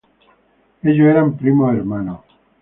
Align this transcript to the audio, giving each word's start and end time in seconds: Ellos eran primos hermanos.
Ellos 0.81 1.09
eran 1.09 1.37
primos 1.37 1.75
hermanos. 1.75 2.21